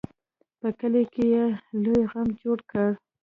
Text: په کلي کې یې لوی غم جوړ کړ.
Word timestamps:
په 0.59 0.67
کلي 0.79 1.03
کې 1.13 1.23
یې 1.33 1.45
لوی 1.83 2.01
غم 2.11 2.27
جوړ 2.41 2.57
کړ. 2.71 2.89